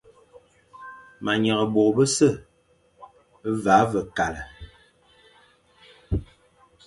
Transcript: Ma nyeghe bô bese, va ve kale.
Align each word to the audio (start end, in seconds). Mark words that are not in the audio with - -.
Ma 1.23 1.33
nyeghe 1.41 1.65
bô 1.73 1.83
bese, 1.95 2.29
va 3.63 3.77
ve 3.91 4.01
kale. 4.17 4.43